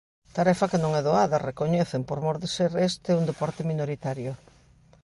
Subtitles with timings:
[0.37, 4.31] Tarefa que non é doada, recoñecen, por mor de ser este un deporte minoritario.